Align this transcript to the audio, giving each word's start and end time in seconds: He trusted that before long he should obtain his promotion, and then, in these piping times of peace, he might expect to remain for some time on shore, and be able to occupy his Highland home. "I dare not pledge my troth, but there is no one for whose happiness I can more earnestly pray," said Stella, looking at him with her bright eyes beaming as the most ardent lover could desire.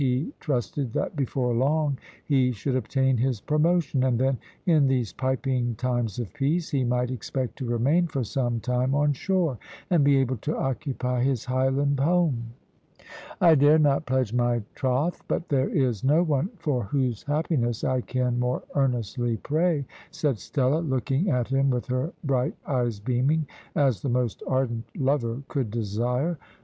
He 0.03 0.33
trusted 0.39 0.93
that 0.93 1.15
before 1.15 1.53
long 1.53 1.99
he 2.25 2.51
should 2.53 2.75
obtain 2.75 3.17
his 3.17 3.39
promotion, 3.39 4.03
and 4.03 4.17
then, 4.17 4.39
in 4.65 4.87
these 4.87 5.13
piping 5.13 5.75
times 5.75 6.17
of 6.17 6.33
peace, 6.33 6.71
he 6.71 6.83
might 6.83 7.11
expect 7.11 7.55
to 7.59 7.67
remain 7.67 8.07
for 8.07 8.23
some 8.23 8.59
time 8.61 8.95
on 8.95 9.13
shore, 9.13 9.59
and 9.91 10.03
be 10.03 10.17
able 10.17 10.37
to 10.37 10.57
occupy 10.57 11.21
his 11.21 11.45
Highland 11.45 11.99
home. 11.99 12.45
"I 13.39 13.53
dare 13.53 13.77
not 13.77 14.07
pledge 14.07 14.33
my 14.33 14.63
troth, 14.73 15.21
but 15.27 15.49
there 15.49 15.69
is 15.69 16.03
no 16.03 16.23
one 16.23 16.49
for 16.57 16.85
whose 16.85 17.21
happiness 17.21 17.83
I 17.83 18.01
can 18.01 18.39
more 18.39 18.63
earnestly 18.73 19.37
pray," 19.37 19.85
said 20.09 20.39
Stella, 20.39 20.79
looking 20.79 21.29
at 21.29 21.49
him 21.49 21.69
with 21.69 21.85
her 21.89 22.11
bright 22.23 22.55
eyes 22.65 22.99
beaming 22.99 23.45
as 23.75 24.01
the 24.01 24.09
most 24.09 24.41
ardent 24.47 24.85
lover 24.97 25.43
could 25.47 25.69
desire. 25.69 26.39